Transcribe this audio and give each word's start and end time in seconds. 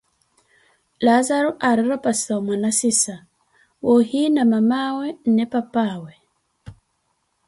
Laazaro 1.05 1.49
aari 1.57 1.83
rapasi 1.91 2.27
wa 2.33 2.39
mwanasisa, 2.45 3.15
wa 3.83 3.91
ohiina 3.99 4.41
mamawe 4.51 5.07
nne 5.27 5.45
papaawe. 5.51 6.13